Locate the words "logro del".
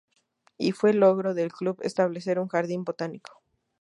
0.93-1.53